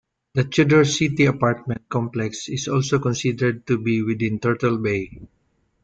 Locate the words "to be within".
3.67-4.39